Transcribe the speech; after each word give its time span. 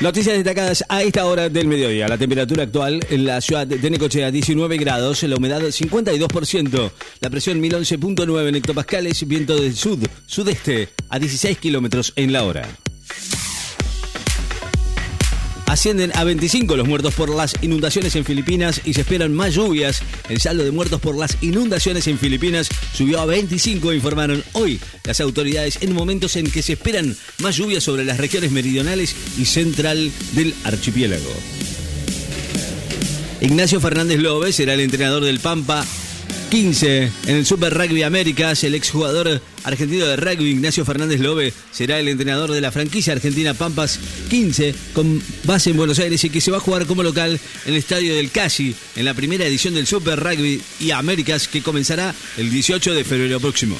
Noticias 0.00 0.36
destacadas 0.36 0.84
a 0.88 1.02
esta 1.02 1.26
hora 1.26 1.48
del 1.48 1.66
mediodía. 1.66 2.06
La 2.06 2.16
temperatura 2.16 2.62
actual 2.62 3.00
en 3.10 3.26
la 3.26 3.40
ciudad 3.40 3.66
de 3.66 3.90
Necochea 3.90 4.30
19 4.30 4.76
grados, 4.76 5.24
la 5.24 5.34
humedad 5.34 5.60
52%, 5.60 6.92
la 7.20 7.30
presión 7.30 7.60
1011.9 7.60 8.48
en 8.48 8.54
hectopascales, 8.54 9.26
viento 9.26 9.60
del 9.60 9.74
sud, 9.74 10.06
sudeste 10.24 10.90
a 11.08 11.18
16 11.18 11.58
kilómetros 11.58 12.12
en 12.14 12.32
la 12.32 12.44
hora. 12.44 12.68
Ascienden 15.68 16.12
a 16.14 16.24
25 16.24 16.76
los 16.76 16.88
muertos 16.88 17.12
por 17.12 17.28
las 17.28 17.54
inundaciones 17.60 18.16
en 18.16 18.24
Filipinas 18.24 18.80
y 18.86 18.94
se 18.94 19.02
esperan 19.02 19.34
más 19.34 19.52
lluvias. 19.52 20.00
El 20.30 20.40
saldo 20.40 20.64
de 20.64 20.70
muertos 20.70 20.98
por 20.98 21.14
las 21.14 21.36
inundaciones 21.42 22.06
en 22.06 22.18
Filipinas 22.18 22.70
subió 22.94 23.20
a 23.20 23.26
25, 23.26 23.92
informaron 23.92 24.42
hoy 24.54 24.80
las 25.04 25.20
autoridades 25.20 25.78
en 25.82 25.92
momentos 25.92 26.36
en 26.36 26.50
que 26.50 26.62
se 26.62 26.72
esperan 26.72 27.14
más 27.42 27.56
lluvias 27.56 27.84
sobre 27.84 28.06
las 28.06 28.16
regiones 28.16 28.50
meridionales 28.50 29.14
y 29.38 29.44
central 29.44 30.10
del 30.32 30.54
archipiélago. 30.64 31.34
Ignacio 33.42 33.78
Fernández 33.78 34.20
López 34.20 34.56
será 34.56 34.72
el 34.72 34.80
entrenador 34.80 35.22
del 35.22 35.38
Pampa 35.38 35.84
15. 36.50 37.12
En 37.26 37.36
el 37.36 37.44
Super 37.44 37.74
Rugby 37.74 38.02
Américas, 38.02 38.64
el 38.64 38.74
exjugador 38.74 39.40
argentino 39.64 40.06
de 40.06 40.16
rugby 40.16 40.50
Ignacio 40.50 40.84
Fernández 40.84 41.20
Lobe 41.20 41.52
será 41.70 41.98
el 41.98 42.08
entrenador 42.08 42.52
de 42.52 42.60
la 42.60 42.72
franquicia 42.72 43.12
argentina 43.12 43.52
Pampas 43.52 43.98
15 44.30 44.74
con 44.94 45.22
base 45.44 45.70
en 45.70 45.76
Buenos 45.76 45.98
Aires 45.98 46.24
y 46.24 46.30
que 46.30 46.40
se 46.40 46.50
va 46.50 46.56
a 46.56 46.60
jugar 46.60 46.86
como 46.86 47.02
local 47.02 47.38
en 47.66 47.72
el 47.72 47.78
estadio 47.78 48.14
del 48.14 48.30
Casi 48.30 48.74
en 48.96 49.04
la 49.04 49.14
primera 49.14 49.44
edición 49.44 49.74
del 49.74 49.86
Super 49.86 50.18
Rugby 50.18 50.62
y 50.80 50.90
Américas 50.90 51.48
que 51.48 51.62
comenzará 51.62 52.14
el 52.38 52.50
18 52.50 52.94
de 52.94 53.04
febrero 53.04 53.40
próximo. 53.40 53.76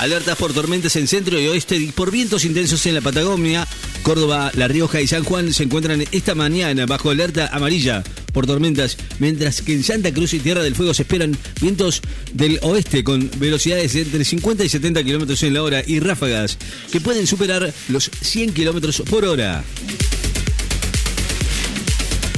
Alertas 0.00 0.36
por 0.36 0.52
tormentas 0.52 0.96
en 0.96 1.06
centro 1.06 1.40
y 1.40 1.46
oeste 1.46 1.76
y 1.76 1.92
por 1.92 2.10
vientos 2.10 2.44
intensos 2.44 2.84
en 2.86 2.94
la 2.94 3.00
Patagonia. 3.00 3.68
Córdoba, 4.02 4.50
La 4.54 4.68
Rioja 4.68 5.00
y 5.00 5.06
San 5.06 5.22
Juan 5.22 5.52
se 5.52 5.62
encuentran 5.62 6.04
esta 6.10 6.34
mañana 6.34 6.84
bajo 6.86 7.10
alerta 7.10 7.48
amarilla 7.52 8.02
por 8.34 8.46
tormentas, 8.46 8.98
mientras 9.18 9.62
que 9.62 9.72
en 9.72 9.82
Santa 9.82 10.12
Cruz 10.12 10.34
y 10.34 10.40
Tierra 10.40 10.62
del 10.62 10.74
Fuego 10.74 10.92
se 10.92 11.02
esperan 11.02 11.34
vientos 11.62 12.02
del 12.34 12.58
oeste 12.60 13.02
con 13.02 13.30
velocidades 13.38 13.94
de 13.94 14.02
entre 14.02 14.24
50 14.24 14.64
y 14.64 14.68
70 14.68 15.02
kilómetros 15.04 15.42
en 15.44 15.54
la 15.54 15.62
hora 15.62 15.82
y 15.86 16.00
ráfagas 16.00 16.58
que 16.92 17.00
pueden 17.00 17.26
superar 17.26 17.72
los 17.88 18.10
100 18.20 18.52
kilómetros 18.52 19.02
por 19.08 19.24
hora. 19.24 19.64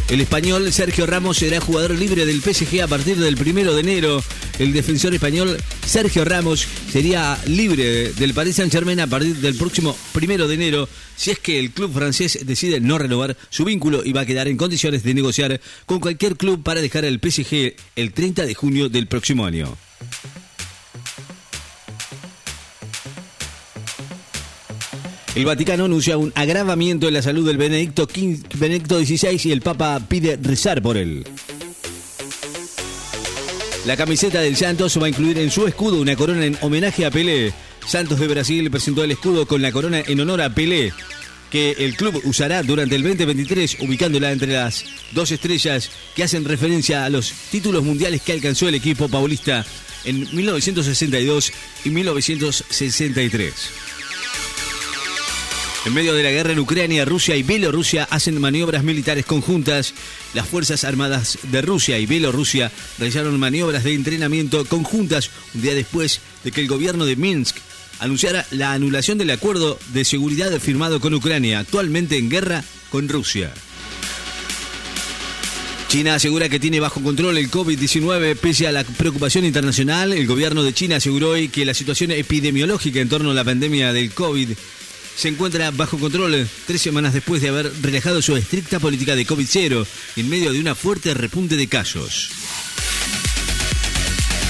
El 0.08 0.20
español 0.20 0.72
Sergio 0.72 1.04
Ramos 1.04 1.38
será 1.38 1.60
jugador 1.60 1.90
libre 1.90 2.26
del 2.26 2.40
PSG 2.40 2.82
a 2.82 2.86
partir 2.86 3.16
del 3.16 3.36
primero 3.36 3.74
de 3.74 3.80
enero. 3.80 4.22
El 4.58 4.72
defensor 4.72 5.12
español 5.12 5.58
Sergio 5.86 6.24
Ramos 6.24 6.66
sería 6.90 7.38
libre 7.46 8.12
del 8.14 8.32
Paris 8.32 8.56
Saint-Germain 8.56 9.00
a 9.00 9.06
partir 9.06 9.36
del 9.36 9.54
próximo 9.54 9.94
primero 10.12 10.48
de 10.48 10.54
enero 10.54 10.88
si 11.14 11.30
es 11.30 11.38
que 11.38 11.58
el 11.58 11.72
club 11.72 11.92
francés 11.92 12.38
decide 12.44 12.80
no 12.80 12.96
renovar 12.96 13.36
su 13.50 13.66
vínculo 13.66 14.02
y 14.02 14.12
va 14.12 14.22
a 14.22 14.26
quedar 14.26 14.48
en 14.48 14.56
condiciones 14.56 15.02
de 15.02 15.12
negociar 15.12 15.60
con 15.84 16.00
cualquier 16.00 16.36
club 16.36 16.62
para 16.62 16.80
dejar 16.80 17.04
el 17.04 17.20
PSG 17.20 17.74
el 17.96 18.12
30 18.12 18.46
de 18.46 18.54
junio 18.54 18.88
del 18.88 19.06
próximo 19.08 19.44
año. 19.44 19.76
El 25.34 25.44
Vaticano 25.44 25.84
anuncia 25.84 26.16
un 26.16 26.32
agravamiento 26.34 27.08
en 27.08 27.12
la 27.12 27.20
salud 27.20 27.46
del 27.46 27.58
Benedicto, 27.58 28.08
Benedicto 28.54 28.98
XVI 28.98 29.38
y 29.44 29.52
el 29.52 29.60
Papa 29.60 30.00
pide 30.08 30.38
rezar 30.40 30.80
por 30.80 30.96
él. 30.96 31.26
La 33.86 33.96
camiseta 33.96 34.40
del 34.40 34.56
Santos 34.56 35.00
va 35.00 35.06
a 35.06 35.08
incluir 35.08 35.38
en 35.38 35.48
su 35.48 35.64
escudo 35.64 36.00
una 36.00 36.16
corona 36.16 36.44
en 36.44 36.58
homenaje 36.60 37.06
a 37.06 37.10
Pelé. 37.12 37.52
Santos 37.86 38.18
de 38.18 38.26
Brasil 38.26 38.68
presentó 38.68 39.04
el 39.04 39.12
escudo 39.12 39.46
con 39.46 39.62
la 39.62 39.70
corona 39.70 40.00
en 40.04 40.18
honor 40.18 40.42
a 40.42 40.52
Pelé, 40.52 40.92
que 41.52 41.70
el 41.78 41.94
club 41.94 42.20
usará 42.24 42.64
durante 42.64 42.96
el 42.96 43.04
2023, 43.04 43.76
ubicándola 43.82 44.32
entre 44.32 44.54
las 44.54 44.84
dos 45.12 45.30
estrellas 45.30 45.88
que 46.16 46.24
hacen 46.24 46.44
referencia 46.44 47.04
a 47.04 47.10
los 47.10 47.32
títulos 47.52 47.84
mundiales 47.84 48.22
que 48.22 48.32
alcanzó 48.32 48.68
el 48.68 48.74
equipo 48.74 49.08
paulista 49.08 49.64
en 50.04 50.34
1962 50.34 51.52
y 51.84 51.90
1963. 51.90 53.54
En 55.86 55.94
medio 55.94 56.14
de 56.14 56.24
la 56.24 56.32
guerra 56.32 56.50
en 56.50 56.58
Ucrania, 56.58 57.04
Rusia 57.04 57.36
y 57.36 57.44
Bielorrusia 57.44 58.08
hacen 58.10 58.40
maniobras 58.40 58.82
militares 58.82 59.24
conjuntas. 59.24 59.94
Las 60.34 60.48
Fuerzas 60.48 60.82
Armadas 60.82 61.38
de 61.44 61.62
Rusia 61.62 61.96
y 61.96 62.06
Bielorrusia 62.06 62.72
realizaron 62.98 63.38
maniobras 63.38 63.84
de 63.84 63.94
entrenamiento 63.94 64.64
conjuntas 64.64 65.30
un 65.54 65.62
día 65.62 65.76
después 65.76 66.20
de 66.42 66.50
que 66.50 66.60
el 66.60 66.66
gobierno 66.66 67.06
de 67.06 67.14
Minsk 67.14 67.58
anunciara 68.00 68.44
la 68.50 68.72
anulación 68.72 69.16
del 69.16 69.30
acuerdo 69.30 69.78
de 69.92 70.04
seguridad 70.04 70.50
firmado 70.58 70.98
con 70.98 71.14
Ucrania, 71.14 71.60
actualmente 71.60 72.18
en 72.18 72.30
guerra 72.30 72.64
con 72.90 73.08
Rusia. 73.08 73.54
China 75.86 76.16
asegura 76.16 76.48
que 76.48 76.58
tiene 76.58 76.80
bajo 76.80 77.00
control 77.00 77.38
el 77.38 77.48
COVID-19 77.48 78.34
pese 78.38 78.66
a 78.66 78.72
la 78.72 78.82
preocupación 78.82 79.44
internacional. 79.44 80.12
El 80.12 80.26
gobierno 80.26 80.64
de 80.64 80.74
China 80.74 80.96
aseguró 80.96 81.30
hoy 81.30 81.48
que 81.48 81.64
la 81.64 81.74
situación 81.74 82.10
epidemiológica 82.10 82.98
en 82.98 83.08
torno 83.08 83.30
a 83.30 83.34
la 83.34 83.44
pandemia 83.44 83.92
del 83.92 84.10
COVID 84.10 84.48
se 85.16 85.28
encuentra 85.28 85.70
bajo 85.70 85.98
control 85.98 86.46
tres 86.66 86.82
semanas 86.82 87.14
después 87.14 87.42
de 87.42 87.48
haber 87.48 87.72
relajado 87.80 88.20
su 88.22 88.36
estricta 88.36 88.78
política 88.78 89.16
de 89.16 89.26
COVID-0 89.26 89.86
en 90.16 90.28
medio 90.28 90.52
de 90.52 90.60
una 90.60 90.74
fuerte 90.74 91.14
repunte 91.14 91.56
de 91.56 91.66
casos. 91.66 92.30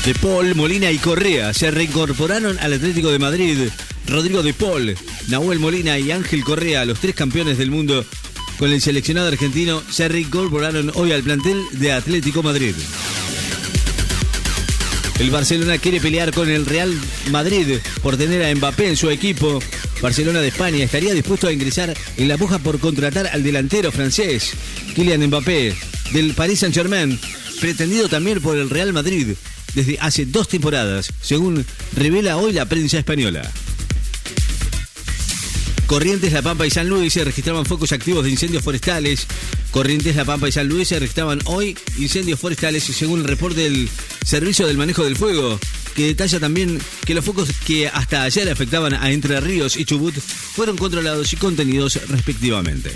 De 0.05 0.15
Paul, 0.15 0.55
Molina 0.55 0.91
y 0.91 0.99
Correa 0.99 1.53
se 1.55 1.71
reincorporaron 1.71 2.59
al 2.61 2.73
Atlético 2.73 3.11
de 3.11 3.19
Madrid. 3.19 3.69
Rodrigo 4.07 4.43
De 4.43 4.55
Paul, 4.55 4.97
Nahuel 5.29 5.59
Molina 5.59 5.99
y 5.99 6.13
Ángel 6.13 6.45
Correa, 6.45 6.85
los 6.85 7.01
tres 7.01 7.15
campeones 7.15 7.59
del 7.59 7.73
mundo 7.73 8.05
con 8.59 8.71
el 8.73 8.81
seleccionado 8.81 9.29
argentino, 9.29 9.83
se 9.91 10.09
reincorporaron 10.09 10.93
hoy 10.95 11.13
al 11.13 11.23
plantel 11.23 11.61
de 11.73 11.93
Atlético 11.93 12.43
Madrid. 12.43 12.75
El 15.19 15.31
Barcelona 15.31 15.79
quiere 15.79 16.01
pelear 16.01 16.33
con 16.33 16.51
el 16.51 16.67
Real 16.67 16.93
Madrid 17.31 17.79
por 18.03 18.17
tener 18.17 18.45
a 18.45 18.55
Mbappé 18.55 18.89
en 18.89 18.97
su 18.97 19.09
equipo. 19.11 19.61
Barcelona 20.03 20.41
de 20.41 20.49
España 20.49 20.85
estaría 20.85 21.15
dispuesto 21.15 21.49
a 21.49 21.53
ingresar 21.53 21.95
en 22.19 22.29
la 22.29 22.37
puja 22.37 22.59
por 22.59 22.79
contratar 22.79 23.27
al 23.29 23.43
delantero 23.43 23.91
francés, 23.91 24.53
Kylian 24.95 25.27
Mbappé, 25.27 25.75
del 26.13 26.35
Paris 26.35 26.61
Saint-Germain, 26.61 27.19
pretendido 27.61 28.09
también 28.09 28.43
por 28.43 28.59
el 28.59 28.69
Real 28.69 28.93
Madrid 28.93 29.35
desde 29.75 29.99
hace 30.01 30.27
dos 30.27 30.49
temporadas, 30.49 31.13
según 31.21 31.65
revela 31.95 32.37
hoy 32.37 32.53
la 32.53 32.67
prensa 32.67 32.99
española. 32.99 33.51
Corrientes, 35.87 36.33
La 36.33 36.43
Pampa 36.43 36.67
y 36.67 36.71
San 36.71 36.89
Luis 36.89 37.13
se 37.13 37.25
registraban 37.25 37.65
focos 37.65 37.93
activos 37.93 38.25
de 38.25 38.31
incendios 38.31 38.65
forestales. 38.65 39.27
Corrientes, 39.71 40.17
La 40.17 40.25
Pampa 40.25 40.49
y 40.49 40.53
San 40.53 40.69
Luis 40.69 40.89
se 40.89 40.99
registraban 40.99 41.39
hoy 41.45 41.79
incendios 41.97 42.41
forestales 42.41 42.83
según 42.83 43.21
el 43.21 43.27
reporte 43.27 43.61
del 43.61 43.89
Servicio 44.25 44.67
del 44.67 44.79
Manejo 44.79 45.05
del 45.05 45.17
Fuego, 45.17 45.61
que 45.95 46.09
detalla 46.09 46.41
también 46.41 46.81
que 47.05 47.15
los 47.15 47.25
focos 47.25 47.51
que 47.65 47.87
hasta 47.87 48.25
ayer 48.25 48.51
afectaban 48.51 48.95
a 48.95 49.13
Entre 49.13 49.41
Ríos 49.41 49.77
y 49.77 49.85
Chubut 49.85 50.15
fueron 50.15 50.77
controlados 50.77 51.33
y 51.33 51.37
contenidos 51.37 52.01
respectivamente. 52.09 52.91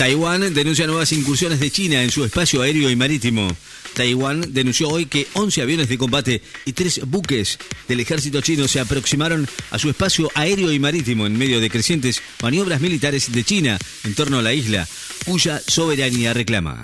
Taiwán 0.00 0.54
denuncia 0.54 0.86
nuevas 0.86 1.12
incursiones 1.12 1.60
de 1.60 1.70
China 1.70 2.02
en 2.02 2.10
su 2.10 2.24
espacio 2.24 2.62
aéreo 2.62 2.88
y 2.88 2.96
marítimo. 2.96 3.54
Taiwán 3.92 4.54
denunció 4.54 4.88
hoy 4.88 5.04
que 5.04 5.26
11 5.34 5.60
aviones 5.60 5.90
de 5.90 5.98
combate 5.98 6.42
y 6.64 6.72
3 6.72 7.02
buques 7.04 7.58
del 7.86 8.00
ejército 8.00 8.40
chino 8.40 8.66
se 8.66 8.80
aproximaron 8.80 9.46
a 9.70 9.78
su 9.78 9.90
espacio 9.90 10.30
aéreo 10.34 10.72
y 10.72 10.78
marítimo 10.78 11.26
en 11.26 11.36
medio 11.36 11.60
de 11.60 11.68
crecientes 11.68 12.22
maniobras 12.40 12.80
militares 12.80 13.30
de 13.30 13.44
China 13.44 13.78
en 14.04 14.14
torno 14.14 14.38
a 14.38 14.42
la 14.42 14.54
isla, 14.54 14.88
cuya 15.26 15.60
soberanía 15.66 16.32
reclama. 16.32 16.80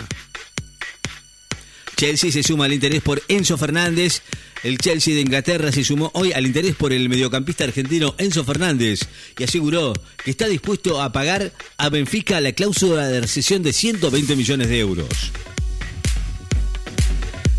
Chelsea 1.97 2.31
se 2.31 2.43
suma 2.43 2.67
al 2.67 2.75
interés 2.75 3.03
por 3.03 3.23
Enzo 3.29 3.57
Fernández. 3.57 4.21
El 4.63 4.77
Chelsea 4.77 5.15
de 5.15 5.23
Inglaterra 5.23 5.73
se 5.73 5.83
sumó 5.83 6.11
hoy 6.15 6.33
al 6.33 6.47
interés 6.47 6.75
por 6.75 6.93
el 6.93 7.09
mediocampista 7.09 7.65
argentino 7.65 8.15
Enzo 8.19 8.45
Fernández 8.45 9.01
y 9.39 9.45
aseguró 9.45 9.95
que 10.23 10.31
está 10.31 10.47
dispuesto 10.47 11.01
a 11.01 11.11
pagar 11.13 11.53
a 11.79 11.89
Benfica 11.89 12.41
la 12.41 12.53
cláusula 12.53 13.09
de 13.09 13.23
recesión 13.23 13.63
de 13.63 13.73
120 13.73 14.37
millones 14.37 14.69
de 14.69 14.79
euros. 14.79 15.33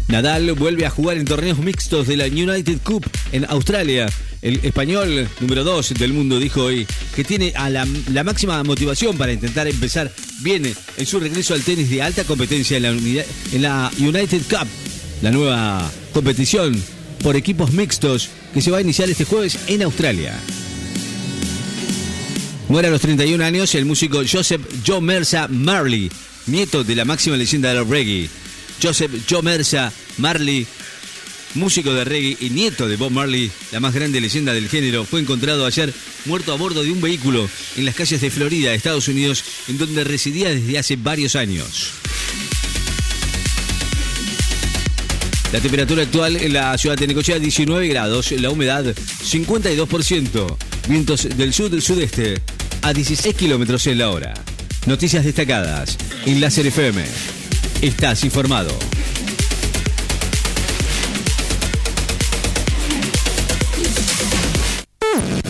Nadal 0.08 0.54
vuelve 0.54 0.86
a 0.86 0.90
jugar 0.90 1.18
en 1.18 1.26
torneos 1.26 1.60
mixtos 1.60 2.08
de 2.08 2.16
la 2.16 2.26
United 2.26 2.80
Cup 2.82 3.06
en 3.34 3.46
Australia. 3.50 4.08
El 4.42 4.64
español 4.64 5.28
número 5.42 5.66
2 5.66 5.96
del 5.96 6.14
mundo 6.14 6.40
dijo 6.40 6.64
hoy 6.64 6.88
que 7.14 7.26
tiene 7.26 7.52
a 7.56 7.70
la, 7.70 7.86
máxima 8.24 8.64
motivación 8.64 9.18
para 9.18 9.34
intentar 9.34 9.68
empezar 9.68 10.12
bien 10.42 10.64
en 10.98 11.06
su 11.06 11.20
regreso 11.20 11.54
al 11.54 11.62
tenis 11.62 11.90
de 11.90 12.02
alta 12.02 12.24
competencia 12.24 12.78
en 12.78 13.62
la, 13.62 13.92
United 14.00 14.44
Cup, 14.50 14.68
la 15.22 15.32
nueva 15.32 15.92
competición 16.14 16.82
por 17.22 17.36
equipos 17.36 17.74
mixtos 17.74 18.30
que 18.54 18.62
se 18.62 18.72
va 18.72 18.78
a 18.78 18.82
iniciar 18.82 19.10
este 19.10 19.26
jueves 19.26 19.60
en 19.68 19.82
Australia. 19.82 20.40
Muere 22.70 22.88
a 22.88 22.92
los 22.92 23.02
31 23.02 23.44
años 23.44 23.76
el 23.76 23.86
músico 23.86 24.22
Joseph 24.30 24.62
Joe 24.86 25.02
Mersa 25.02 25.48
Marley, 25.50 26.10
nieto 26.46 26.86
de 26.86 26.96
la 26.96 27.04
máxima 27.04 27.36
leyenda 27.36 27.74
del 27.74 27.88
reggae. 27.88 28.30
Joseph 28.82 29.12
Joe 29.30 29.42
Mersa 29.42 29.92
Marley 30.18 30.68
músico 31.58 31.94
de 31.94 32.06
reggae 32.06 32.38
y 32.40 32.50
nieto 32.50 32.88
de 32.88 32.96
Bob 32.96 33.12
Marley, 33.12 33.52
la 33.72 33.80
más 33.80 33.94
grande 33.94 34.22
leyenda 34.22 34.54
del 34.54 34.70
género, 34.70 35.04
fue 35.04 35.20
encontrado 35.20 35.66
ayer 35.66 35.94
muerto 36.26 36.54
a 36.54 36.56
bordo 36.56 36.84
de 36.84 36.92
un 36.92 37.02
vehículo 37.02 37.50
en 37.76 37.86
las 37.86 37.96
calles 37.96 38.22
de 38.22 38.32
Florida, 38.32 38.74
Estados 38.74 39.08
Unidos, 39.08 39.44
en 39.68 39.78
donde 39.78 40.04
residía 40.04 40.50
desde 40.50 40.78
hace 40.78 40.96
varios 40.96 41.36
años. 41.36 41.92
La 45.52 45.62
temperatura 45.62 46.04
actual 46.04 46.36
en 46.36 46.54
la 46.54 46.78
ciudad 46.78 46.98
de 46.98 47.08
Necochea 47.08 47.40
19 47.40 47.88
grados, 47.88 48.32
la 48.34 48.50
humedad 48.50 48.84
52%, 48.84 50.58
vientos 50.90 51.28
del 51.38 51.54
sur-sudeste 51.54 52.42
a 52.82 52.94
16 52.94 53.36
kilómetros 53.36 53.88
en 53.88 54.00
la 54.00 54.10
hora. 54.10 54.34
Noticias 54.86 55.24
destacadas 55.24 55.98
en 56.26 56.42
Láser 56.42 56.68
FM. 56.68 57.37
Estás 57.82 58.24
informado. 58.24 58.72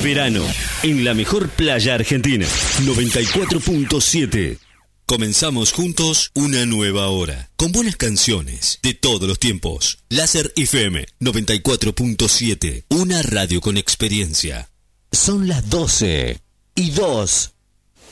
Verano, 0.03 0.45
en 0.83 1.05
la 1.05 1.13
mejor 1.13 1.47
playa 1.49 1.95
argentina. 1.95 2.45
94.7. 2.81 4.57
Comenzamos 5.05 5.71
juntos 5.71 6.31
una 6.33 6.65
nueva 6.65 7.07
hora, 7.07 7.49
con 7.55 7.71
buenas 7.71 7.95
canciones 7.95 8.79
de 8.83 8.93
todos 8.93 9.25
los 9.27 9.39
tiempos. 9.39 9.99
Láser 10.09 10.51
FM 10.57 11.05
94.7, 11.21 12.83
una 12.89 13.21
radio 13.21 13.61
con 13.61 13.77
experiencia. 13.77 14.69
Son 15.13 15.47
las 15.47 15.69
12 15.69 16.41
y 16.75 16.89
2. 16.91 17.53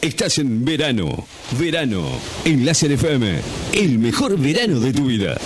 Estás 0.01 0.38
en 0.38 0.63
verano, 0.63 1.25
verano, 1.59 2.07
en 2.44 2.65
Láser 2.65 2.92
FM, 2.92 3.39
el 3.74 3.97
mejor 3.97 4.38
verano 4.38 4.80
de 4.80 4.94
tu 4.94 5.06
vida. 5.06 5.38